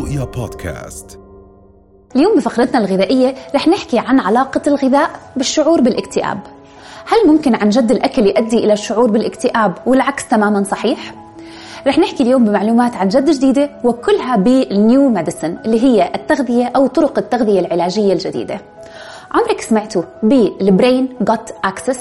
رؤيا 0.00 0.24
بودكاست. 0.24 1.18
اليوم 2.16 2.36
بفقرتنا 2.36 2.78
الغذائية 2.78 3.34
رح 3.54 3.68
نحكي 3.68 3.98
عن 3.98 4.20
علاقة 4.20 4.60
الغذاء 4.66 5.10
بالشعور 5.36 5.80
بالاكتئاب. 5.80 6.38
هل 7.06 7.32
ممكن 7.32 7.54
عن 7.54 7.68
جد 7.68 7.90
الأكل 7.90 8.26
يؤدي 8.26 8.58
إلى 8.58 8.72
الشعور 8.72 9.10
بالاكتئاب 9.10 9.74
والعكس 9.86 10.28
تماما 10.28 10.64
صحيح؟ 10.64 11.14
رح 11.86 11.98
نحكي 11.98 12.22
اليوم 12.22 12.44
بمعلومات 12.44 12.94
عن 12.94 13.08
جد 13.08 13.30
جديدة 13.30 13.70
وكلها 13.84 14.36
بال 14.36 14.65
new 14.65 15.08
medicine 15.08 15.58
اللي 15.64 15.82
هي 15.82 16.12
التغذية 16.14 16.72
أو 16.76 16.86
طرق 16.86 17.18
التغذية 17.18 17.60
العلاجية 17.60 18.12
الجديدة. 18.12 18.60
عمرك 19.30 19.60
سمعتوا 19.60 20.02
بال 20.22 20.47
brain 20.47 21.08
gut 21.20 21.54
axis 21.64 22.00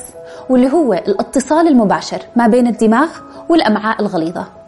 واللي 0.50 0.74
هو 0.74 0.93
الاتصال 0.93 1.68
المباشر 1.68 2.21
ما 2.36 2.47
بين 2.47 2.68
الدماغ 2.68 3.10
والأمعاء 3.50 4.02
الغليظة؟ 4.02 4.59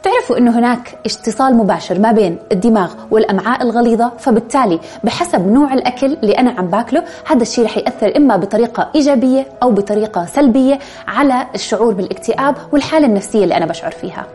بتعرفوا 0.00 0.38
إنه 0.38 0.58
هناك 0.58 0.98
اتصال 1.06 1.56
مباشر 1.56 1.98
ما 1.98 2.12
بين 2.12 2.38
الدماغ 2.52 2.94
والأمعاء 3.10 3.62
الغليظة 3.62 4.12
فبالتالي 4.18 4.80
بحسب 5.04 5.46
نوع 5.46 5.72
الأكل 5.72 6.16
اللي 6.22 6.32
أنا 6.32 6.50
عم 6.50 6.66
باكله 6.66 7.04
هذا 7.26 7.42
الشيء 7.42 7.64
رح 7.64 7.76
يأثر 7.76 8.16
إما 8.16 8.36
بطريقة 8.36 8.90
إيجابية 8.94 9.46
أو 9.62 9.70
بطريقة 9.70 10.26
سلبية 10.26 10.78
على 11.08 11.46
الشعور 11.54 11.94
بالاكتئاب 11.94 12.56
والحالة 12.72 13.06
النفسية 13.06 13.44
اللي 13.44 13.56
أنا 13.56 13.66
بشعر 13.66 13.90
فيها. 13.90 14.26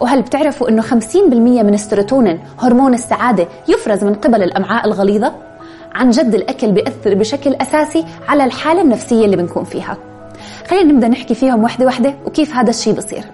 وهل 0.00 0.22
بتعرفوا 0.22 0.68
إنه 0.68 0.82
50% 0.82 0.86
من 1.34 1.74
السيروتونين 1.74 2.40
هرمون 2.60 2.94
السعادة 2.94 3.48
يفرز 3.68 4.04
من 4.04 4.14
قبل 4.14 4.42
الأمعاء 4.42 4.86
الغليظة؟ 4.86 5.32
عن 5.94 6.10
جد 6.10 6.34
الأكل 6.34 6.72
بيأثر 6.72 7.14
بشكل 7.14 7.54
أساسي 7.54 8.04
على 8.28 8.44
الحالة 8.44 8.82
النفسية 8.82 9.24
اللي 9.24 9.36
بنكون 9.36 9.64
فيها. 9.64 9.96
خلينا 10.70 10.92
نبدأ 10.92 11.08
نحكي 11.08 11.34
فيهم 11.34 11.64
وحدة 11.64 11.86
وحدة 11.86 12.14
وكيف 12.26 12.54
هذا 12.54 12.70
الشيء 12.70 12.94
بصير. 12.94 13.24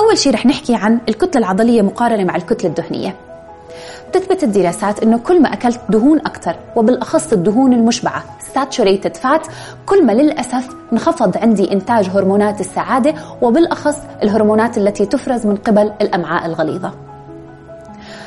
أول 0.00 0.18
شيء 0.18 0.34
رح 0.34 0.46
نحكي 0.46 0.74
عن 0.74 0.98
الكتلة 1.08 1.38
العضلية 1.40 1.82
مقارنة 1.82 2.24
مع 2.24 2.36
الكتلة 2.36 2.70
الدهنية. 2.70 3.16
تثبت 4.12 4.42
الدراسات 4.42 5.02
أنه 5.02 5.18
كل 5.18 5.42
ما 5.42 5.52
أكلت 5.52 5.80
دهون 5.88 6.18
أكثر 6.18 6.56
وبالأخص 6.76 7.32
الدهون 7.32 7.72
المشبعة 7.72 8.24
saturated 8.54 9.16
fat 9.16 9.50
كل 9.86 10.06
ما 10.06 10.12
للأسف 10.12 10.68
انخفض 10.92 11.36
عندي 11.36 11.72
إنتاج 11.72 12.08
هرمونات 12.08 12.60
السعادة 12.60 13.14
وبالأخص 13.42 13.96
الهرمونات 14.22 14.78
التي 14.78 15.06
تفرز 15.06 15.46
من 15.46 15.56
قبل 15.56 15.92
الأمعاء 16.00 16.46
الغليظة. 16.46 16.92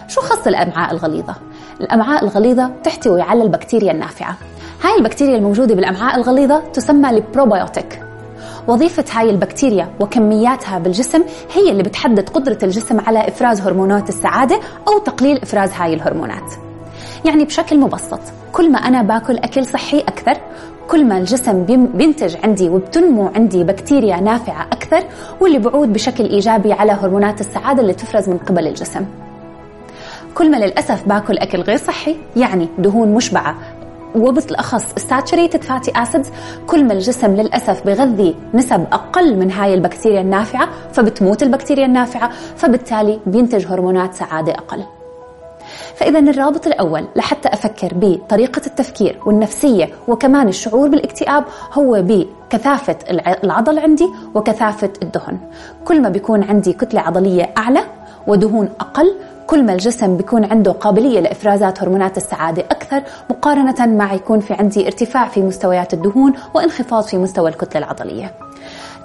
شو 0.08 0.22
خص 0.22 0.48
الأمعاء 0.48 0.92
الغليظة؟ 0.92 1.36
الأمعاء 1.82 2.24
الغليظة 2.24 2.72
تحتوي 2.84 3.22
على 3.22 3.44
البكتيريا 3.44 3.92
النافعة. 3.92 4.36
هاي 4.84 4.98
البكتيريا 4.98 5.38
الموجودة 5.38 5.76
بالأمعاء 5.76 6.16
الغليظة 6.18 6.60
تسمى 6.74 7.10
البروبيوتيك. 7.10 8.05
وظيفة 8.68 9.06
هاي 9.12 9.30
البكتيريا 9.30 9.90
وكمياتها 10.00 10.80
بالجسم 10.80 11.24
هي 11.54 11.72
اللي 11.72 11.84
بتحدد 11.84 12.30
قدرة 12.30 12.58
الجسم 12.64 13.00
على 13.00 13.28
إفراز 13.28 13.62
هرمونات 13.62 14.10
السعادة 14.10 14.60
أو 14.88 14.98
تقليل 15.00 15.42
إفراز 15.42 15.72
هاي 15.72 15.94
الهرمونات. 15.94 16.54
يعني 17.26 17.46
بشكل 17.46 17.80
مبسط 17.80 18.20
كل 18.54 18.72
ما 18.72 18.78
أنا 18.80 19.02
باكل 19.02 19.38
أكل 19.38 19.66
صحي 19.66 20.00
أكثر 20.00 20.38
كل 20.90 21.06
ما 21.06 21.18
الجسم 21.18 21.64
بينتج 21.96 22.36
عندي 22.44 22.70
وبتنمو 22.70 23.28
عندي 23.36 23.64
بكتيريا 23.64 24.20
نافعة 24.22 24.64
أكثر 24.72 25.04
واللي 25.42 25.60
بعود 25.60 25.94
بشكل 25.94 26.24
إيجابي 26.26 26.74
على 26.74 26.92
هرمونات 26.92 27.42
السعادة 27.42 27.82
اللي 27.82 27.94
تفرز 27.94 28.30
من 28.30 28.38
قبل 28.38 28.68
الجسم. 28.68 29.06
كل 30.36 30.52
ما 30.52 30.58
للأسف 30.58 31.08
باكل 31.08 31.38
أكل 31.38 31.62
غير 31.62 31.78
صحي 31.78 32.16
يعني 32.36 32.68
دهون 32.78 33.14
مشبعة 33.14 33.56
وبالأخص 34.16 34.94
ال 34.98 35.05
saturated 35.05 35.64
fatty 35.64 35.92
acids 35.96 36.30
كل 36.68 36.84
ما 36.84 36.94
الجسم 36.94 37.36
للأسف 37.36 37.86
بغذي 37.86 38.36
نسب 38.54 38.86
أقل 38.92 39.36
من 39.36 39.52
هاي 39.52 39.74
البكتيريا 39.74 40.22
النافعة 40.22 40.70
فبتموت 40.94 41.44
البكتيريا 41.44 41.86
النافعة 41.86 42.32
فبالتالي 42.56 43.20
بينتج 43.26 43.66
هرمونات 43.66 44.14
سعادة 44.14 44.54
أقل. 44.54 44.84
فإذا 45.96 46.20
الرابط 46.20 46.68
الأول 46.68 47.06
لحتى 47.16 47.50
أفكر 47.50 47.92
بطريقة 47.94 48.62
التفكير 48.68 49.20
والنفسية 49.26 49.90
وكمان 50.08 50.48
الشعور 50.48 50.90
بالاكتئاب 50.90 51.44
هو 51.74 52.02
بكثافة 52.02 52.96
العضل 53.44 53.80
عندي 53.80 54.10
وكثافة 54.36 54.90
الدهن. 55.04 55.38
كل 55.86 56.02
ما 56.02 56.10
بيكون 56.10 56.44
عندي 56.44 56.74
كتلة 56.74 57.02
عضلية 57.02 57.50
أعلى 57.58 57.82
ودهون 58.28 58.70
أقل 58.80 59.16
كل 59.48 59.64
ما 59.64 59.74
الجسم 59.74 60.18
بيكون 60.18 60.46
عنده 60.46 60.72
قابلية 60.72 61.20
لإفرازات 61.20 61.84
هرمونات 61.84 62.18
السعادة 62.18 62.64
أكثر 62.72 63.04
مقارنة 63.30 63.86
مع 63.86 64.14
يكون 64.14 64.40
في 64.40 64.54
عندي 64.54 64.86
ارتفاع 64.88 65.28
في 65.28 65.42
مستويات 65.42 65.94
الدهون 65.94 66.34
وانخفاض 66.54 67.04
في 67.04 67.18
مستوى 67.18 67.50
الكتلة 67.50 67.80
العضلية 67.80 68.32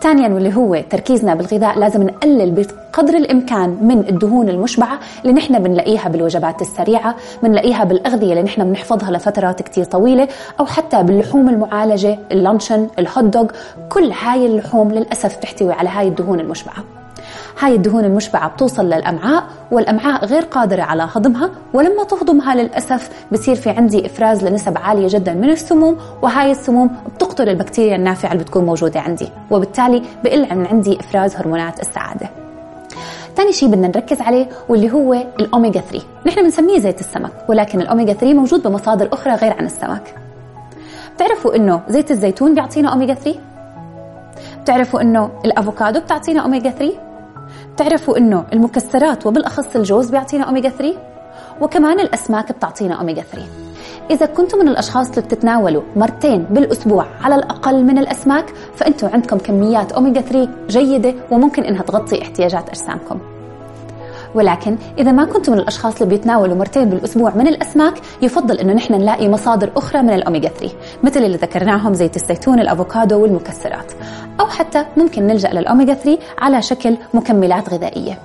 ثانيا 0.01 0.29
واللي 0.29 0.57
هو 0.57 0.83
تركيزنا 0.91 1.35
بالغذاء 1.35 1.79
لازم 1.79 2.03
نقلل 2.03 2.51
بقدر 2.51 3.15
الإمكان 3.15 3.79
من 3.83 3.99
الدهون 4.09 4.49
المشبعة 4.49 4.99
اللي 5.23 5.33
نحن 5.33 5.59
بنلاقيها 5.63 6.09
بالوجبات 6.09 6.63
السريعة، 6.63 7.15
بنلاقيها 7.43 7.85
بالأغذية 7.85 8.31
اللي 8.31 8.43
نحن 8.43 8.65
بنحفظها 8.65 9.11
لفترات 9.11 9.63
كثير 9.63 9.85
طويلة، 9.85 10.29
أو 10.61 10.67
حتى 10.67 11.03
باللحوم 11.03 11.49
المعالجة، 11.49 12.19
اللانشون، 12.33 12.89
الهوت 12.99 13.25
دوغ، 13.25 13.47
كل 13.89 14.13
هاي 14.13 14.47
اللحوم 14.47 14.93
للأسف 14.93 15.37
تحتوي 15.37 15.73
على 15.73 15.89
هاي 15.89 16.09
الدهون 16.09 16.41
المشبعة. 16.41 17.00
هاي 17.59 17.75
الدهون 17.75 18.05
المشبعة 18.05 18.49
بتوصل 18.49 18.85
للأمعاء 18.85 19.45
والأمعاء 19.71 20.25
غير 20.25 20.43
قادرة 20.43 20.83
على 20.83 21.09
هضمها 21.15 21.51
ولما 21.75 22.05
تهضمها 22.05 22.55
للأسف 22.55 23.11
بصير 23.33 23.55
في 23.55 23.71
عندي 23.71 24.07
إفراز 24.07 24.45
لنسب 24.45 24.79
عالية 24.79 25.09
جدا 25.09 25.33
من 25.35 25.51
السموم 25.51 25.97
وهاي 26.23 26.51
السموم 26.51 26.91
بتقتل 27.15 27.49
البكتيريا 27.49 27.97
النافعة 27.97 28.33
اللي 28.33 28.45
بتكون 28.45 28.65
موجودة 28.65 29.01
عندي 29.01 29.29
وبالتالي 29.51 30.03
بقل 30.25 30.45
عن 30.51 30.67
عندي 30.67 31.01
إفراز 31.01 31.37
هرمونات 31.37 31.81
السعادة. 31.81 32.29
ثاني 33.37 33.53
شيء 33.53 33.69
بدنا 33.69 33.89
نركز 33.89 34.21
عليه 34.21 34.49
واللي 34.69 34.93
هو 34.93 35.15
الأوميجا 35.15 35.81
3 35.81 36.07
نحن 36.27 36.43
بنسميه 36.43 36.79
زيت 36.79 37.01
السمك 37.01 37.33
ولكن 37.49 37.81
الأوميجا 37.81 38.13
3 38.13 38.35
موجود 38.35 38.63
بمصادر 38.63 39.09
أخرى 39.13 39.35
غير 39.35 39.53
عن 39.53 39.67
السمك. 39.67 40.15
بتعرفوا 41.17 41.57
إنه 41.57 41.81
زيت 41.89 42.11
الزيتون 42.11 42.55
بيعطينا 42.55 42.93
اوميجا 42.93 43.15
3 43.15 43.41
بتعرفوا 44.63 45.01
إنه 45.01 45.31
الأفوكادو 45.45 46.01
بتعطينا 46.01 46.41
اوميجا 46.43 46.71
3 46.71 46.93
بتعرفوا 47.75 48.19
إنه 48.19 48.45
المكسرات 48.53 49.27
وبالأخص 49.27 49.77
الجوز 49.77 50.11
بيعطينا 50.11 50.45
اوميجا 50.45 50.69
3 50.69 50.95
وكمان 51.61 52.01
الأسماك 52.01 52.53
بتعطينا 52.53 52.95
اوميجا 52.95 53.23
3 53.23 53.49
إذا 54.11 54.27
كنتم 54.27 54.59
من 54.59 54.69
الأشخاص 54.69 55.09
اللي 55.09 55.21
بتتناولوا 55.21 55.83
مرتين 55.97 56.43
بالأسبوع 56.43 57.07
على 57.23 57.35
الأقل 57.35 57.85
من 57.85 57.99
الأسماك 57.99 58.55
فأنتم 58.77 59.09
عندكم 59.09 59.39
كميات 59.39 59.93
أوميجا 59.93 60.21
3 60.21 60.51
جيدة 60.69 61.15
وممكن 61.31 61.63
إنها 61.63 61.83
تغطي 61.83 62.23
احتياجات 62.23 62.69
أجسامكم. 62.69 63.40
ولكن 64.35 64.77
إذا 64.99 65.13
ما 65.13 65.25
كنتم 65.25 65.53
من 65.53 65.59
الأشخاص 65.59 66.03
اللي 66.03 66.17
بيتناولوا 66.17 66.57
مرتين 66.57 66.85
بالأسبوع 66.85 67.33
من 67.35 67.47
الأسماك 67.47 67.95
يفضل 68.23 68.59
إنه 68.59 68.73
نحن 68.73 68.95
نلاقي 68.95 69.29
مصادر 69.29 69.71
أخرى 69.77 70.03
من 70.03 70.11
الأوميجا 70.11 70.49
3 70.49 70.75
مثل 71.03 71.25
اللي 71.25 71.37
ذكرناهم 71.37 71.95
زيت 71.95 72.17
الزيتون 72.17 72.61
الأفوكادو 72.61 73.23
والمكسرات. 73.23 73.93
أو 74.41 74.47
حتى 74.47 74.85
ممكن 74.97 75.27
نلجأ 75.27 75.49
للأوميجا 75.49 75.95
3 75.95 76.19
على 76.39 76.63
شكل 76.63 76.97
مكملات 77.15 77.69
غذائية. 77.75 78.19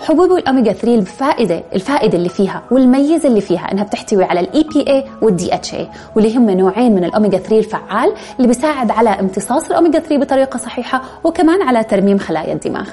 حبوب 0.00 0.32
الاوميجا 0.32 0.72
3 0.72 0.94
الفائده 0.94 1.62
الفائدة 1.74 2.18
اللي 2.18 2.28
فيها 2.28 2.62
والميزة 2.70 3.28
اللي 3.28 3.40
فيها 3.40 3.72
إنها 3.72 3.84
بتحتوي 3.84 4.24
على 4.24 4.40
ال 4.40 4.62
EPA 4.62 4.90
وال 4.92 5.54
DHA 5.54 5.88
واللي 6.16 6.36
هم 6.36 6.50
نوعين 6.50 6.94
من 6.94 7.04
الاوميجا 7.04 7.38
3 7.38 7.58
الفعال 7.58 8.12
اللي 8.36 8.48
بيساعد 8.48 8.90
على 8.90 9.10
امتصاص 9.10 9.66
الاوميجا 9.66 9.98
3 9.98 10.18
بطريقة 10.18 10.56
صحيحة 10.56 11.02
وكمان 11.24 11.62
على 11.62 11.84
ترميم 11.84 12.18
خلايا 12.18 12.52
الدماغ. 12.52 12.88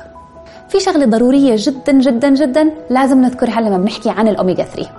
في 0.73 0.79
شغلة 0.79 1.05
ضرورية 1.05 1.55
جدا 1.57 1.91
جدا 1.91 2.29
جدا 2.29 2.71
لازم 2.89 3.21
نذكرها 3.21 3.61
لما 3.61 3.77
بنحكي 3.77 4.09
عن 4.09 4.27
الاوميجا 4.27 4.63
3 4.63 4.89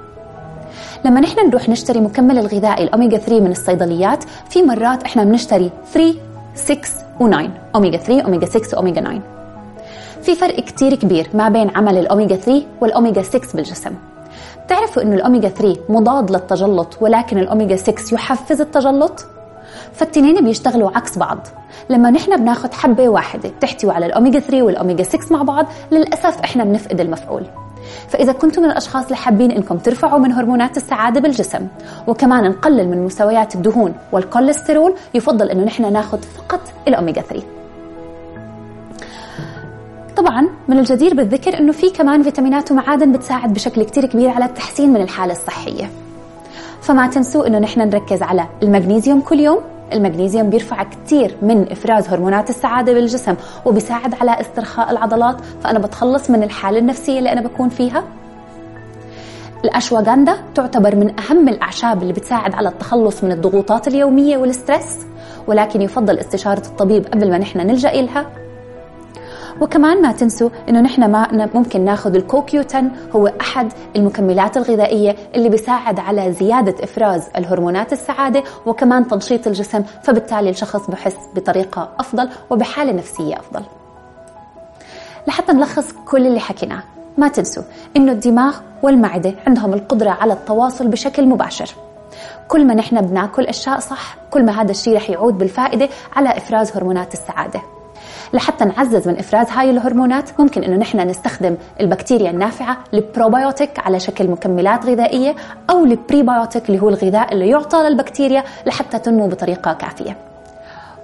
لما 1.05 1.21
نحن 1.21 1.49
نروح 1.49 1.69
نشتري 1.69 2.01
مكمل 2.01 2.39
الغذائي 2.39 2.85
الاوميجا 2.85 3.19
3 3.19 3.41
من 3.41 3.51
الصيدليات 3.51 4.25
في 4.51 4.63
مرات 4.63 5.03
إحنا 5.03 5.25
بنشتري 5.25 5.71
3 5.93 6.15
6 6.55 6.81
و9 7.21 7.49
اوميجا 7.75 7.99
3 7.99 8.21
اوميجا 8.23 8.47
6 8.47 8.77
واوميجا 8.77 9.01
9 9.01 9.21
في 10.23 10.35
فرق 10.35 10.61
كتير 10.61 10.95
كبير 10.95 11.29
ما 11.35 11.49
بين 11.49 11.71
عمل 11.77 11.99
الاوميجا 11.99 12.37
3 12.37 12.63
والاوميجا 12.81 13.23
6 13.23 13.41
بالجسم. 13.55 13.93
بتعرفوا 14.67 15.03
إنه 15.03 15.15
الاوميجا 15.15 15.49
3 15.49 15.81
مضاد 15.89 16.31
للتجلط 16.31 16.97
ولكن 17.01 17.39
الاوميجا 17.39 17.77
6 17.77 17.95
يحفز 18.15 18.61
التجلط؟ 18.61 19.27
فالتنين 19.95 20.45
بيشتغلوا 20.45 20.91
عكس 20.97 21.19
بعض. 21.19 21.39
لما 21.91 22.11
نحن 22.11 22.37
بناخذ 22.37 22.73
حبة 22.73 23.09
واحدة 23.09 23.49
بتحتوي 23.49 23.91
على 23.91 24.07
الأوميجا 24.07 24.39
3 24.39 24.63
والأوميجا 24.63 25.03
6 25.03 25.33
مع 25.33 25.43
بعض 25.43 25.67
للأسف 25.93 26.41
إحنا 26.41 26.65
بنفقد 26.65 27.01
المفعول. 27.01 27.47
فإذا 28.09 28.33
كنتم 28.33 28.63
من 28.63 28.71
الأشخاص 28.71 29.05
اللي 29.05 29.17
حابين 29.17 29.51
إنكم 29.51 29.79
ترفعوا 29.79 30.19
من 30.19 30.33
هرمونات 30.33 30.77
السعادة 30.77 31.21
بالجسم 31.21 31.67
وكمان 32.07 32.51
نقلل 32.51 32.89
من 32.89 33.05
مستويات 33.05 33.55
الدهون 33.55 33.95
والكوليسترول 34.13 34.95
يفضل 35.15 35.51
إنه 35.51 35.65
نحن 35.65 35.93
ناخذ 35.93 36.19
فقط 36.23 36.61
الأوميجا 36.89 37.23
3 37.23 37.47
طبعا 40.17 40.49
من 40.69 40.79
الجدير 40.79 41.15
بالذكر 41.15 41.59
إنه 41.59 41.73
في 41.73 41.91
كمان 41.91 42.23
فيتامينات 42.23 42.73
ومعادن 42.73 43.13
بتساعد 43.13 43.55
بشكل 43.55 43.83
كتير 43.83 44.07
كبير 44.07 44.31
على 44.31 44.45
التحسين 44.45 44.93
من 44.93 45.03
الحالة 45.03 45.33
الصحية. 45.33 45.91
فما 46.83 47.07
تنسوا 47.07 47.47
إنه 47.47 47.59
نحن 47.59 47.81
نركز 47.81 48.23
على 48.23 48.47
المغنيسيوم 48.63 49.21
كل 49.21 49.41
يوم 49.41 49.61
المغنيسيوم 49.95 50.51
بيرفع 50.51 50.83
كثير 50.83 51.37
من 51.43 51.73
إفراز 51.73 52.09
هرمونات 52.09 52.51
السعادة 52.51 52.93
بالجسم 52.93 53.35
وبيساعد 53.65 54.15
على 54.15 54.41
استرخاء 54.41 54.91
العضلات 54.91 55.37
فأنا 55.65 55.79
بتخلص 55.79 56.31
من 56.31 56.43
الحالة 56.43 56.79
النفسية 56.79 57.19
اللي 57.19 57.33
أنا 57.33 57.41
بكون 57.41 57.69
فيها. 57.69 58.05
الأشواغندا 59.65 60.37
تعتبر 60.55 60.97
من 60.97 61.21
أهم 61.21 61.49
الأعشاب 61.49 62.03
اللي 62.03 62.13
بتساعد 62.13 62.55
على 62.55 62.69
التخلص 62.69 63.25
من 63.25 63.33
الضغوطات 63.33 63.89
اليومية 63.89 64.37
وال 64.37 64.52
stress 64.52 64.99
ولكن 65.47 65.83
يفضل 65.83 66.19
استشارة 66.19 66.67
الطبيب 66.67 67.07
قبل 67.07 67.31
ما 67.31 67.39
نحن 67.39 67.59
نلجأ 67.59 67.91
إلها. 67.93 68.27
وكمان 69.61 70.03
ما 70.03 70.13
تنسوا 70.13 70.51
إنه 70.69 70.81
نحن 70.81 71.11
ما 71.11 71.49
ممكن 71.55 71.85
ناخذ 71.85 72.15
الكوكيوتن 72.15 72.91
هو 73.17 73.33
أحد 73.41 73.73
المكملات 73.97 74.57
الغذائية 74.57 75.17
اللي 75.35 75.49
بيساعد 75.49 75.99
على 75.99 76.33
زيادة 76.33 76.85
إفراز 76.85 77.29
الهرمونات 77.37 77.93
السعادة 77.93 78.43
وكمان 78.67 79.09
تنشيط 79.09 79.47
الجسم 79.47 79.83
فبالتالي 80.03 80.51
الشخص 80.51 80.91
بحس 80.91 81.17
بطريقة 81.35 81.89
أفضل 81.99 82.29
وبحالة 82.51 82.93
نفسية 82.93 83.35
أفضل. 83.37 83.63
لحتى 85.27 85.53
نلخص 85.53 85.93
كل 86.07 86.27
اللي 86.27 86.41
حكيناه 86.41 86.83
ما 87.19 87.29
تنسوا 87.29 87.63
إنه 87.97 88.13
الدماغ 88.13 88.57
والمعدة 88.83 89.35
عندهم 89.47 89.75
القدرة 89.75 90.11
على 90.11 90.33
التواصل 90.33 90.89
بشكل 90.89 91.27
مباشر. 91.27 91.75
كل 92.49 92.67
ما 92.67 92.75
نحن 92.75 93.01
بناكل 93.01 93.47
أشياء 93.47 93.81
صح 93.81 94.17
كل 94.31 94.45
ما 94.45 94.63
هذا 94.63 94.71
الشيء 94.71 94.97
رح 94.97 95.11
يعود 95.11 95.39
بالفائدة 95.39 95.89
على 96.17 96.29
إفراز 96.37 96.77
هرمونات 96.77 97.15
السعادة. 97.15 97.61
لحتى 98.33 98.65
نعزز 98.65 99.09
من 99.09 99.19
إفراز 99.19 99.51
هاي 99.51 99.71
الهرمونات 99.71 100.41
ممكن 100.41 100.65
إنه 100.65 100.77
نحن 100.77 101.01
نستخدم 101.01 101.57
البكتيريا 101.81 102.31
النافعة 102.31 102.77
البروبايوتيك 102.95 103.79
على 103.79 104.01
شكل 104.01 104.29
مكملات 104.31 104.87
غذائية 104.87 105.35
أو 105.71 105.85
البريبايوتيك 105.85 106.69
اللي 106.69 106.83
هو 106.83 106.89
الغذاء 106.89 107.33
اللي 107.33 107.49
يعطى 107.49 107.79
للبكتيريا 107.79 108.45
لحتى 108.67 108.99
تنمو 108.99 109.29
بطريقة 109.29 109.73
كافية. 109.73 110.17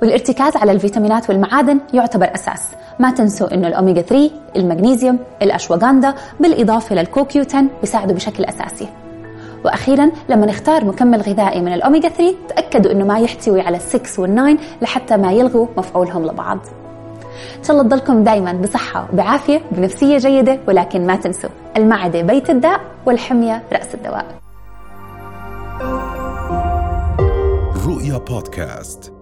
والارتكاز 0.03 0.57
على 0.57 0.73
الفيتامينات 0.73 1.31
والمعادن 1.31 1.81
يعتبر 1.95 2.31
أساس. 2.35 2.69
ما 2.99 3.11
تنسوا 3.11 3.55
أنه 3.55 3.69
الأوميجا 3.69 4.03
3 4.03 4.31
المغنيسيوم 4.57 5.19
الأشواغندا 5.43 6.15
بالإضافة 6.41 6.95
للكوكيوتن 6.95 7.69
بيساعدوا 7.81 8.15
بشكل 8.15 8.45
أساسي. 8.45 8.89
وأخيرا 9.65 10.11
لما 10.29 10.47
نختار 10.47 10.85
مكمل 10.85 11.21
غذائي 11.21 11.61
من 11.61 11.73
الاوميجا 11.73 12.09
3 12.09 12.35
تأكدوا 12.49 12.93
إنه 12.93 13.05
ما 13.05 13.19
يحتوي 13.19 13.61
على 13.61 13.79
6 13.79 14.27
وال9 14.27 14.61
لحتى 14.83 15.17
ما 15.17 15.33
يلغوا 15.33 15.67
مفعولهم 15.77 16.27
لبعض. 16.27 16.59
إن 17.59 17.65
شاء 17.65 17.77
الله 17.77 17.89
تضلكم 17.89 18.25
دائما 18.25 18.53
بصحة 18.53 19.09
وبعافية 19.13 19.61
بنفسية 19.71 20.19
جيدة 20.19 20.61
ولكن 20.69 21.07
ما 21.07 21.17
تنسوا 21.17 21.51
المعدة 21.77 22.23
بيت 22.23 22.51
الداء 22.51 22.81
والحمية 23.07 23.63
رأس 23.73 23.95
الدواء. 23.95 24.27
رؤيا 27.87 28.19
بودكاست. 28.19 29.20